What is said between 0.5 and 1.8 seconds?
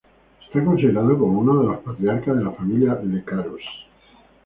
Es considerado como uno de los